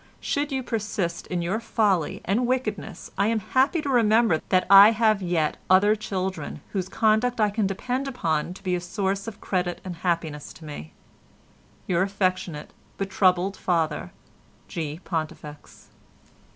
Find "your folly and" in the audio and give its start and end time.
1.43-2.47